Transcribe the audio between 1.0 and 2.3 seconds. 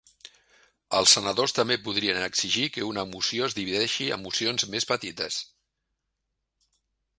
senadors també podrien